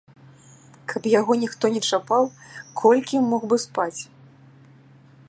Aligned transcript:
Каб 0.93 1.03
яго 1.19 1.31
ніхто 1.43 1.71
не 1.75 1.81
чапаў, 1.89 2.23
колькі 2.83 3.23
мог 3.29 3.41
бы 3.53 3.63
спаць? 3.65 4.01